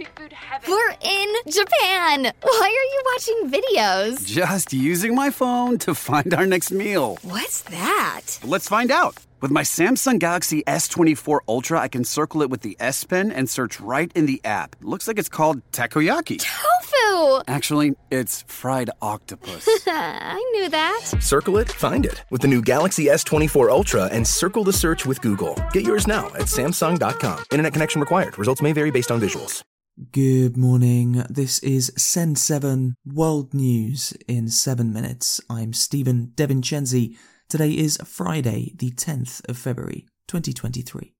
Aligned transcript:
Street 0.00 0.16
food 0.16 0.32
heaven. 0.32 0.70
We're 0.70 0.96
in 1.02 1.34
Japan! 1.52 2.32
Why 2.40 2.66
are 2.78 2.88
you 2.94 3.02
watching 3.12 3.50
videos? 3.50 4.26
Just 4.26 4.72
using 4.72 5.14
my 5.14 5.28
phone 5.28 5.76
to 5.78 5.94
find 5.94 6.32
our 6.32 6.46
next 6.46 6.70
meal. 6.72 7.18
What's 7.22 7.60
that? 7.62 8.38
Let's 8.42 8.66
find 8.66 8.90
out. 8.90 9.18
With 9.42 9.50
my 9.50 9.62
Samsung 9.62 10.18
Galaxy 10.18 10.62
S24 10.66 11.40
Ultra, 11.48 11.80
I 11.80 11.88
can 11.88 12.04
circle 12.04 12.40
it 12.40 12.48
with 12.48 12.62
the 12.62 12.76
S 12.80 13.04
Pen 13.04 13.30
and 13.30 13.48
search 13.48 13.78
right 13.80 14.10
in 14.14 14.24
the 14.24 14.40
app. 14.44 14.74
Looks 14.80 15.06
like 15.06 15.18
it's 15.18 15.28
called 15.28 15.60
takoyaki. 15.72 16.38
Tofu! 16.38 17.42
Actually, 17.46 17.94
it's 18.10 18.42
fried 18.42 18.90
octopus. 19.02 19.68
I 19.86 20.42
knew 20.52 20.70
that. 20.70 21.00
Circle 21.20 21.58
it, 21.58 21.70
find 21.70 22.06
it 22.06 22.24
with 22.30 22.40
the 22.40 22.48
new 22.48 22.62
Galaxy 22.62 23.06
S24 23.06 23.68
Ultra 23.68 24.04
and 24.06 24.26
circle 24.26 24.64
the 24.64 24.72
search 24.72 25.04
with 25.04 25.20
Google. 25.20 25.54
Get 25.72 25.84
yours 25.84 26.06
now 26.06 26.28
at 26.28 26.46
Samsung.com. 26.46 27.44
Internet 27.50 27.74
connection 27.74 28.00
required. 28.00 28.38
Results 28.38 28.62
may 28.62 28.72
vary 28.72 28.90
based 28.90 29.10
on 29.10 29.20
visuals. 29.20 29.62
Good 30.00 30.56
morning. 30.56 31.24
This 31.28 31.58
is 31.58 31.92
Send 31.94 32.38
7 32.38 32.96
World 33.04 33.52
News 33.52 34.14
in 34.26 34.48
7 34.48 34.94
minutes. 34.94 35.42
I'm 35.50 35.74
Stephen 35.74 36.32
DeVincenzi. 36.36 37.18
Today 37.50 37.72
is 37.72 37.98
Friday, 38.06 38.72
the 38.76 38.92
10th 38.92 39.46
of 39.46 39.58
February, 39.58 40.06
2023. 40.26 41.12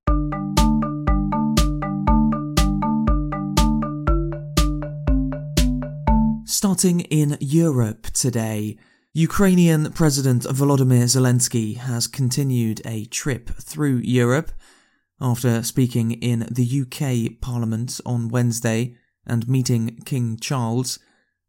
Starting 6.47 7.01
in 7.01 7.37
Europe 7.39 8.07
today, 8.15 8.79
Ukrainian 9.13 9.93
President 9.93 10.45
Volodymyr 10.45 11.05
Zelensky 11.05 11.77
has 11.77 12.07
continued 12.07 12.81
a 12.87 13.05
trip 13.05 13.51
through 13.51 13.97
Europe 13.97 14.53
after 15.21 15.63
speaking 15.63 16.13
in 16.13 16.47
the 16.51 16.83
UK 16.83 17.41
Parliament 17.41 18.01
on 18.07 18.29
Wednesday 18.29 18.95
and 19.27 19.49
meeting 19.49 19.99
King 20.05 20.39
Charles. 20.41 20.99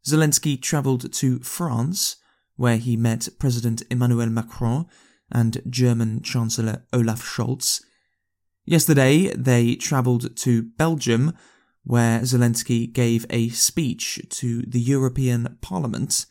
Zelensky 0.06 0.62
travelled 0.62 1.14
to 1.14 1.40
France, 1.40 2.18
where 2.56 2.78
he 2.78 2.98
met 2.98 3.30
President 3.40 3.84
Emmanuel 3.90 4.30
Macron 4.30 4.88
and 5.32 5.62
German 5.70 6.22
Chancellor 6.22 6.84
Olaf 6.92 7.22
Scholz. 7.22 7.82
Yesterday, 8.66 9.34
they 9.34 9.76
travelled 9.76 10.36
to 10.38 10.64
Belgium, 10.64 11.34
where 11.84 12.20
Zelensky 12.22 12.92
gave 12.92 13.26
a 13.30 13.50
speech 13.50 14.22
to 14.30 14.62
the 14.64 14.80
European 14.80 15.58
Parliament. 15.62 16.26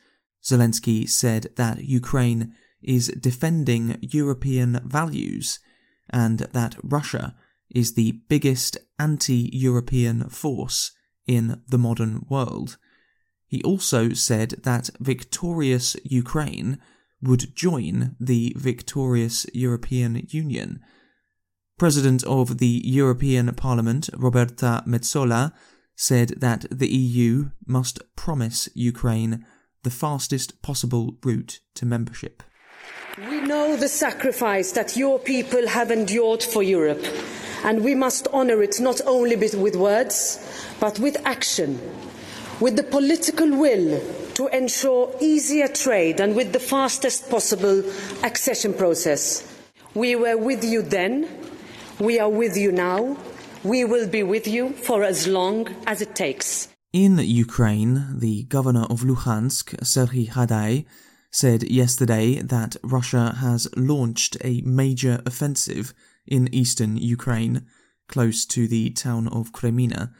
Zelensky 0.44 1.08
said 1.08 1.48
that 1.56 1.84
Ukraine 1.84 2.54
is 2.82 3.08
defending 3.08 3.98
European 4.00 4.80
values 4.84 5.58
and 6.12 6.40
that 6.52 6.76
Russia 6.82 7.34
is 7.70 7.94
the 7.94 8.20
biggest 8.28 8.76
anti 8.98 9.50
European 9.52 10.28
force 10.28 10.92
in 11.26 11.62
the 11.68 11.78
modern 11.78 12.26
world. 12.28 12.76
He 13.46 13.62
also 13.62 14.10
said 14.10 14.50
that 14.62 14.90
victorious 15.00 15.96
Ukraine 16.04 16.78
would 17.22 17.54
join 17.54 18.16
the 18.18 18.54
victorious 18.56 19.46
European 19.52 20.26
Union. 20.30 20.80
President 21.78 22.22
of 22.24 22.58
the 22.58 22.82
European 22.84 23.54
Parliament, 23.54 24.10
Roberta 24.16 24.82
Metsola, 24.86 25.52
said 25.96 26.34
that 26.38 26.66
the 26.70 26.88
EU 26.88 27.50
must 27.66 28.00
promise 28.16 28.68
Ukraine 28.74 29.44
the 29.82 29.90
fastest 29.90 30.62
possible 30.62 31.18
route 31.24 31.60
to 31.74 31.86
membership. 31.86 32.42
We 33.28 33.40
know 33.40 33.76
the 33.76 33.88
sacrifice 33.88 34.72
that 34.72 34.96
your 34.96 35.18
people 35.18 35.68
have 35.68 35.90
endured 35.90 36.42
for 36.42 36.62
Europe, 36.62 37.04
and 37.64 37.84
we 37.84 37.94
must 37.94 38.28
honour 38.28 38.62
it 38.62 38.80
not 38.80 39.00
only 39.06 39.36
with 39.36 39.76
words, 39.76 40.38
but 40.80 40.98
with 40.98 41.16
action, 41.26 41.78
with 42.60 42.76
the 42.76 42.82
political 42.82 43.50
will 43.50 44.00
to 44.34 44.46
ensure 44.56 45.14
easier 45.20 45.68
trade 45.68 46.20
and 46.20 46.34
with 46.34 46.52
the 46.52 46.60
fastest 46.60 47.28
possible 47.28 47.82
accession 48.22 48.72
process. 48.72 49.44
We 49.94 50.16
were 50.16 50.38
with 50.38 50.64
you 50.64 50.80
then, 50.80 51.28
we 51.98 52.18
are 52.18 52.30
with 52.30 52.56
you 52.56 52.72
now, 52.72 53.18
we 53.64 53.84
will 53.84 54.08
be 54.08 54.22
with 54.22 54.46
you 54.46 54.70
for 54.70 55.02
as 55.02 55.26
long 55.26 55.68
as 55.86 56.00
it 56.00 56.14
takes. 56.14 56.68
In 56.92 57.18
Ukraine, 57.18 58.18
the 58.18 58.44
governor 58.44 58.86
of 58.88 59.02
Luhansk, 59.02 59.76
Serhiy 59.82 60.30
Haidai, 60.30 60.86
said 61.30 61.62
yesterday 61.70 62.36
that 62.42 62.76
Russia 62.82 63.36
has 63.38 63.68
launched 63.76 64.36
a 64.42 64.60
major 64.62 65.22
offensive 65.24 65.94
in 66.26 66.52
eastern 66.52 66.96
Ukraine, 66.96 67.66
close 68.08 68.44
to 68.46 68.66
the 68.66 68.90
town 68.90 69.28
of 69.28 69.52
Kreminna. 69.52 70.12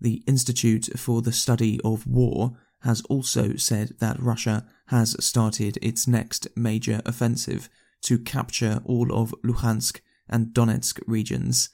The 0.00 0.22
Institute 0.26 0.88
for 0.96 1.22
the 1.22 1.32
Study 1.32 1.80
of 1.84 2.06
War 2.06 2.56
has 2.82 3.00
also 3.02 3.56
said 3.56 3.94
that 3.98 4.22
Russia 4.22 4.66
has 4.88 5.16
started 5.24 5.78
its 5.82 6.06
next 6.06 6.46
major 6.56 7.02
offensive 7.04 7.68
to 8.02 8.18
capture 8.18 8.80
all 8.84 9.12
of 9.12 9.34
Luhansk 9.42 10.00
and 10.28 10.48
Donetsk 10.48 11.00
regions. 11.06 11.70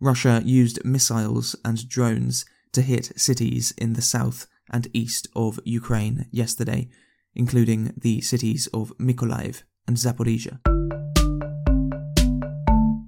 Russia 0.00 0.42
used 0.44 0.84
missiles 0.84 1.54
and 1.64 1.88
drones 1.88 2.44
to 2.72 2.82
hit 2.82 3.18
cities 3.18 3.72
in 3.78 3.92
the 3.92 4.02
south 4.02 4.46
and 4.70 4.88
east 4.92 5.28
of 5.36 5.60
Ukraine 5.64 6.26
yesterday, 6.30 6.88
including 7.36 7.92
the 7.96 8.20
cities 8.20 8.66
of 8.74 8.92
Mykolaiv 8.98 9.62
and 9.86 9.96
Zaporizhia. 9.96 10.58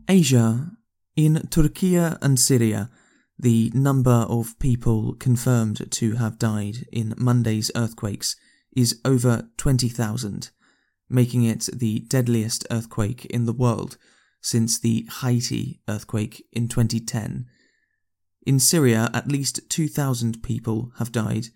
Asia. 0.09 0.71
In 1.17 1.49
Turkey 1.51 1.97
and 1.97 2.39
Syria, 2.39 2.91
the 3.37 3.73
number 3.75 4.25
of 4.29 4.57
people 4.61 5.15
confirmed 5.15 5.91
to 5.91 6.15
have 6.15 6.39
died 6.39 6.87
in 6.93 7.15
Monday's 7.17 7.73
earthquakes 7.75 8.37
is 8.77 9.01
over 9.05 9.49
20,000, 9.57 10.51
making 11.11 11.43
it 11.43 11.69
the 11.73 12.01
deadliest 12.01 12.67
earthquake 12.71 13.25
in 13.27 13.47
the 13.47 13.53
world 13.53 13.97
since 14.41 14.79
the 14.79 15.09
Haiti 15.21 15.81
earthquake 15.89 16.47
in 16.53 16.69
2010 16.69 17.47
in 18.49 18.59
Syria, 18.59 19.11
at 19.13 19.31
least 19.31 19.69
2,000 19.69 20.43
people 20.43 20.91
have 20.99 21.13
died 21.13 21.49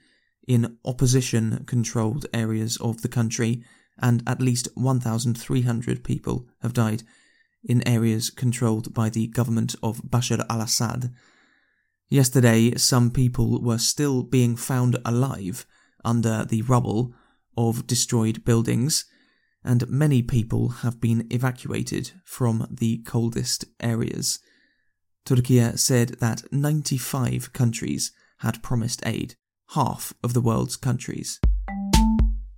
in 0.47 0.79
opposition 0.85 1.65
controlled 1.67 2.27
areas 2.33 2.77
of 2.79 3.03
the 3.03 3.09
country, 3.09 3.63
and 3.99 4.23
at 4.27 4.41
least 4.41 4.69
1,300 4.75 6.03
people 6.03 6.47
have 6.63 6.73
died 6.73 7.03
in 7.65 7.87
areas 7.87 8.31
controlled 8.31 8.93
by 8.93 9.09
the 9.09 9.29
government 9.29 9.75
of 9.83 10.03
Bashar 10.03 10.45
al 10.51 10.61
Assad. 10.61 11.13
Yesterday, 12.09 12.75
some 12.77 13.11
people 13.11 13.61
were 13.63 13.79
still 13.79 14.23
being 14.23 14.57
found 14.57 14.99
alive 15.05 15.67
under 16.05 16.45
the 16.45 16.63
rubble 16.63 17.15
of 17.57 17.87
destroyed 17.87 18.45
buildings, 18.45 19.05
and 19.65 19.89
many 19.89 20.23
people 20.23 20.69
have 20.69 21.01
been 21.01 21.27
evacuated 21.31 22.13
from 22.25 22.67
the 22.71 22.99
coldest 22.99 23.65
areas. 23.81 24.41
Turkey 25.25 25.61
said 25.77 26.17
that 26.19 26.43
95 26.53 27.53
countries 27.53 28.13
had 28.39 28.63
promised 28.63 29.07
aid, 29.07 29.37
half 29.75 30.13
of 30.23 30.35
the 30.35 30.41
world's 30.41 30.77
countries. 30.77 31.41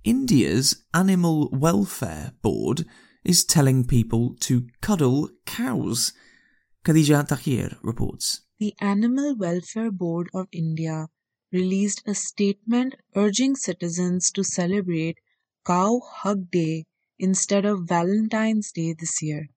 India's 0.03 0.83
Animal 0.93 1.49
Welfare 1.51 2.33
Board 2.41 2.85
is 3.23 3.45
telling 3.45 3.85
people 3.85 4.35
to 4.41 4.67
cuddle 4.81 5.29
cows. 5.45 6.11
Khadija 6.83 7.27
Tahir 7.27 7.77
reports. 7.81 8.41
The 8.59 8.73
Animal 8.81 9.35
Welfare 9.35 9.91
Board 9.91 10.29
of 10.33 10.47
India 10.51 11.07
released 11.51 12.03
a 12.05 12.13
statement 12.13 12.95
urging 13.15 13.55
citizens 13.55 14.29
to 14.31 14.43
celebrate 14.43 15.17
Cow 15.65 16.01
Hug 16.05 16.51
Day 16.51 16.85
instead 17.17 17.65
of 17.65 17.87
Valentine's 17.87 18.71
Day 18.71 18.93
this 18.93 19.21
year. 19.21 19.47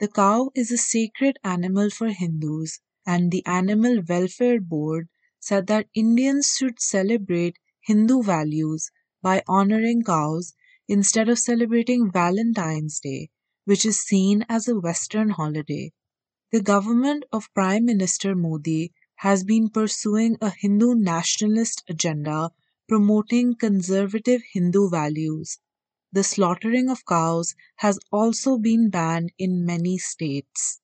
The 0.00 0.08
cow 0.08 0.50
is 0.54 0.72
a 0.72 0.76
sacred 0.76 1.38
animal 1.44 1.88
for 1.88 2.08
Hindus, 2.08 2.80
and 3.06 3.30
the 3.30 3.46
Animal 3.46 4.02
Welfare 4.06 4.60
Board 4.60 5.08
said 5.46 5.68
that 5.68 5.86
Indians 5.94 6.56
should 6.58 6.80
celebrate 6.80 7.56
Hindu 7.82 8.20
values 8.24 8.90
by 9.22 9.44
honoring 9.46 10.02
cows 10.02 10.54
instead 10.88 11.28
of 11.28 11.38
celebrating 11.38 12.10
Valentine's 12.10 12.98
Day, 12.98 13.30
which 13.64 13.86
is 13.86 14.00
seen 14.00 14.44
as 14.48 14.66
a 14.66 14.80
Western 14.80 15.30
holiday. 15.30 15.92
The 16.50 16.60
government 16.60 17.24
of 17.32 17.52
Prime 17.54 17.84
Minister 17.84 18.34
Modi 18.34 18.92
has 19.26 19.44
been 19.44 19.70
pursuing 19.70 20.36
a 20.40 20.50
Hindu 20.50 20.96
nationalist 20.96 21.84
agenda 21.88 22.50
promoting 22.88 23.54
conservative 23.54 24.42
Hindu 24.52 24.90
values. 24.90 25.60
The 26.12 26.24
slaughtering 26.24 26.90
of 26.90 27.06
cows 27.06 27.54
has 27.76 28.00
also 28.10 28.58
been 28.58 28.90
banned 28.90 29.30
in 29.38 29.64
many 29.64 29.96
states. 29.98 30.80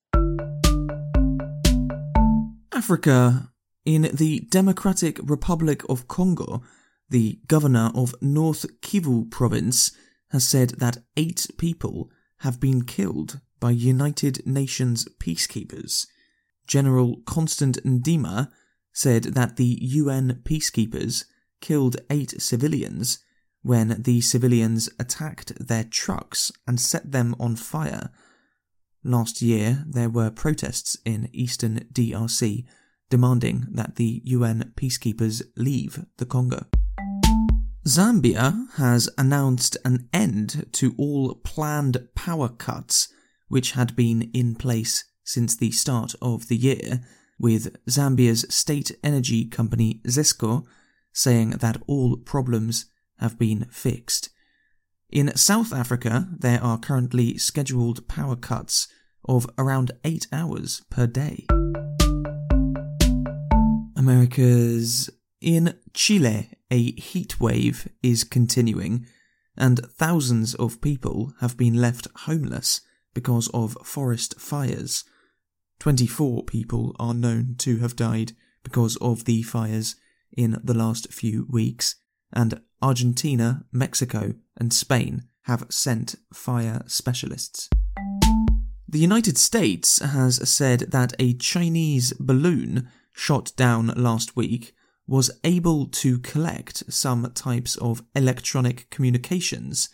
Africa. 2.71 3.52
In 3.85 4.09
the 4.13 4.39
Democratic 4.49 5.19
Republic 5.21 5.83
of 5.89 6.07
Congo, 6.07 6.61
the 7.09 7.39
governor 7.47 7.91
of 7.93 8.15
North 8.21 8.65
Kivu 8.81 9.29
province 9.29 9.91
has 10.31 10.47
said 10.47 10.71
that 10.79 11.03
eight 11.17 11.47
people 11.57 12.09
have 12.39 12.59
been 12.61 12.85
killed 12.85 13.41
by 13.59 13.71
United 13.71 14.47
Nations 14.47 15.07
peacekeepers. 15.19 16.07
General 16.65 17.17
Constant 17.25 17.83
Ndima 17.83 18.49
said 18.93 19.23
that 19.35 19.57
the 19.57 19.77
UN 19.81 20.41
peacekeepers 20.43 21.25
killed 21.59 21.97
eight 22.09 22.41
civilians 22.41 23.19
when 23.63 24.01
the 24.01 24.21
civilians 24.21 24.89
attacked 24.97 25.67
their 25.67 25.83
trucks 25.83 26.51
and 26.67 26.79
set 26.79 27.11
them 27.11 27.35
on 27.39 27.55
fire. 27.57 28.11
Last 29.03 29.41
year, 29.41 29.83
there 29.85 30.09
were 30.09 30.31
protests 30.31 30.97
in 31.05 31.29
eastern 31.33 31.87
DRC 31.93 32.65
demanding 33.13 33.67
that 33.71 33.97
the 33.97 34.23
UN 34.25 34.73
peacekeepers 34.75 35.43
leave 35.55 36.03
the 36.17 36.25
Congo. 36.25 36.65
Zambia 37.85 38.65
has 38.77 39.07
announced 39.19 39.77
an 39.85 40.09
end 40.11 40.65
to 40.71 40.95
all 40.97 41.35
planned 41.35 42.07
power 42.15 42.49
cuts 42.49 43.13
which 43.49 43.73
had 43.73 43.95
been 43.95 44.31
in 44.33 44.55
place 44.55 45.03
since 45.23 45.55
the 45.55 45.69
start 45.69 46.15
of 46.23 46.47
the 46.47 46.57
year, 46.57 47.01
with 47.37 47.75
Zambia's 47.85 48.51
state 48.51 48.89
energy 49.03 49.45
company 49.45 50.01
Zesco 50.07 50.65
saying 51.11 51.51
that 51.51 51.77
all 51.85 52.17
problems 52.17 52.87
have 53.19 53.37
been 53.37 53.67
fixed. 53.69 54.29
In 55.11 55.37
South 55.37 55.71
Africa, 55.71 56.29
there 56.35 56.63
are 56.63 56.79
currently 56.79 57.37
scheduled 57.37 58.07
power 58.07 58.35
cuts 58.35 58.87
of 59.29 59.47
around 59.59 59.91
8 60.03 60.25
hours 60.31 60.81
per 60.89 61.05
day. 61.05 61.45
America's 64.03 65.09
in 65.39 65.75
Chile, 65.93 66.49
a 66.69 66.91
heat 66.99 67.39
wave 67.39 67.87
is 68.03 68.25
continuing, 68.25 69.05
and 69.55 69.79
thousands 69.79 70.53
of 70.55 70.81
people 70.81 71.31
have 71.39 71.55
been 71.55 71.75
left 71.75 72.09
homeless 72.27 72.81
because 73.13 73.49
of 73.53 73.77
forest 73.85 74.37
fires. 74.41 75.05
24 75.79 76.43
people 76.43 76.93
are 76.99 77.13
known 77.13 77.55
to 77.59 77.77
have 77.77 77.95
died 77.95 78.33
because 78.61 78.97
of 78.97 79.23
the 79.23 79.41
fires 79.41 79.95
in 80.35 80.59
the 80.61 80.73
last 80.73 81.13
few 81.13 81.47
weeks, 81.49 81.95
and 82.33 82.59
Argentina, 82.81 83.63
Mexico, 83.71 84.33
and 84.57 84.73
Spain 84.73 85.29
have 85.43 85.65
sent 85.69 86.15
fire 86.33 86.81
specialists. 86.87 87.69
The 88.85 88.99
United 88.99 89.37
States 89.37 89.99
has 90.01 90.49
said 90.49 90.91
that 90.91 91.13
a 91.19 91.35
Chinese 91.35 92.11
balloon 92.19 92.89
shot 93.13 93.51
down 93.55 93.87
last 93.95 94.35
week 94.35 94.73
was 95.07 95.31
able 95.43 95.85
to 95.87 96.17
collect 96.19 96.91
some 96.91 97.31
types 97.33 97.75
of 97.77 98.03
electronic 98.15 98.89
communications. 98.89 99.89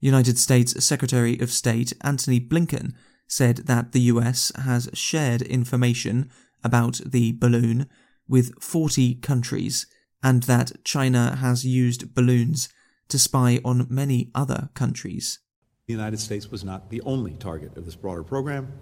United 0.00 0.38
States 0.38 0.84
Secretary 0.84 1.38
of 1.40 1.50
State 1.50 1.92
Antony 2.02 2.40
Blinken 2.40 2.92
said 3.26 3.58
that 3.58 3.92
the 3.92 4.02
US 4.02 4.52
has 4.56 4.90
shared 4.92 5.42
information 5.42 6.30
about 6.62 7.00
the 7.04 7.32
balloon 7.32 7.86
with 8.28 8.52
40 8.62 9.16
countries 9.16 9.86
and 10.22 10.44
that 10.44 10.72
China 10.84 11.36
has 11.36 11.64
used 11.64 12.14
balloons 12.14 12.68
to 13.08 13.18
spy 13.18 13.60
on 13.64 13.86
many 13.90 14.30
other 14.34 14.70
countries. 14.74 15.38
The 15.86 15.92
United 15.92 16.18
States 16.18 16.50
was 16.50 16.64
not 16.64 16.90
the 16.90 17.02
only 17.02 17.32
target 17.32 17.76
of 17.76 17.84
this 17.84 17.96
broader 17.96 18.24
program, 18.24 18.72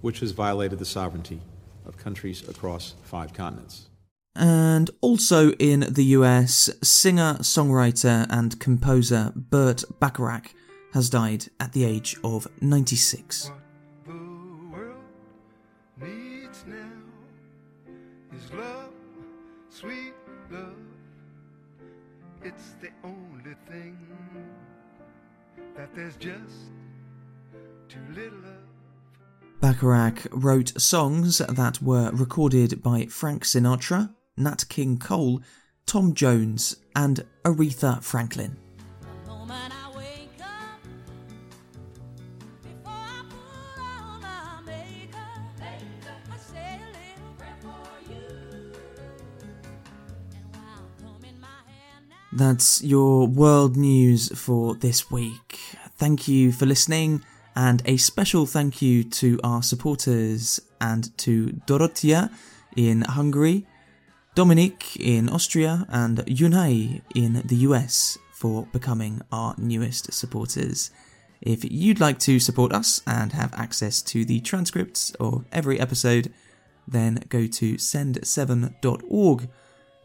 which 0.00 0.20
has 0.20 0.30
violated 0.30 0.78
the 0.78 0.84
sovereignty 0.84 1.40
of 1.86 1.96
countries 1.96 2.48
across 2.48 2.94
five 3.02 3.32
continents. 3.32 3.88
And 4.34 4.90
also 5.00 5.52
in 5.52 5.80
the 5.80 6.04
US, 6.16 6.70
singer, 6.82 7.36
songwriter, 7.40 8.26
and 8.30 8.58
composer 8.58 9.32
Burt 9.36 9.84
Bacharach 10.00 10.54
has 10.92 11.10
died 11.10 11.46
at 11.60 11.72
the 11.72 11.84
age 11.84 12.16
of 12.24 12.46
96. 12.60 13.50
It's 22.44 22.74
the 22.80 22.90
only 23.04 23.54
thing 23.68 23.96
that 25.76 25.94
there's 25.94 26.16
just 26.16 26.72
too 27.88 28.00
little 28.14 28.38
of. 28.38 28.71
Bacharach 29.62 30.26
wrote 30.32 30.72
songs 30.76 31.38
that 31.38 31.80
were 31.80 32.10
recorded 32.10 32.82
by 32.82 33.06
Frank 33.06 33.44
Sinatra, 33.44 34.12
Nat 34.36 34.64
King 34.68 34.98
Cole, 34.98 35.40
Tom 35.86 36.14
Jones, 36.14 36.74
and 36.96 37.24
Aretha 37.44 38.02
Franklin. 38.02 38.56
That's 52.32 52.82
your 52.82 53.28
world 53.28 53.76
news 53.76 54.36
for 54.36 54.74
this 54.74 55.08
week. 55.08 55.60
Thank 55.98 56.26
you 56.26 56.50
for 56.50 56.66
listening, 56.66 57.22
and 57.54 57.82
a 57.84 57.96
special 57.96 58.46
thank 58.46 58.80
you 58.80 59.04
to 59.04 59.38
our 59.44 59.62
supporters 59.62 60.60
and 60.80 61.16
to 61.18 61.60
Dorotia 61.66 62.30
in 62.76 63.02
Hungary, 63.02 63.66
Dominic 64.34 64.96
in 64.96 65.28
Austria, 65.28 65.86
and 65.88 66.18
Yunai 66.26 67.02
in 67.14 67.42
the 67.44 67.56
US 67.68 68.18
for 68.32 68.66
becoming 68.72 69.22
our 69.30 69.54
newest 69.58 70.12
supporters. 70.12 70.90
If 71.40 71.64
you'd 71.70 72.00
like 72.00 72.18
to 72.20 72.38
support 72.38 72.72
us 72.72 73.02
and 73.06 73.32
have 73.32 73.52
access 73.54 74.00
to 74.02 74.24
the 74.24 74.40
transcripts 74.40 75.12
of 75.20 75.44
every 75.52 75.78
episode, 75.80 76.32
then 76.86 77.24
go 77.28 77.46
to 77.46 77.74
send7.org 77.74 79.48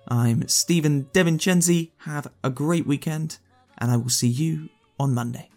I'm 0.09 0.47
Stephen 0.47 1.09
DeVincenzi. 1.13 1.91
Have 1.99 2.31
a 2.41 2.49
great 2.49 2.88
weekend, 2.88 3.39
and 3.77 3.91
I 3.91 3.97
will 3.97 4.09
see 4.09 4.29
you 4.29 4.69
on 4.97 5.13
Monday. 5.13 5.49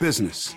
Business. 0.00 0.56